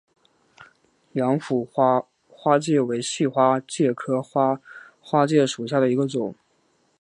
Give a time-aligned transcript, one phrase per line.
[1.11, 4.59] 阳虎花花介为细花介科花
[4.99, 6.33] 花介属下的一个种。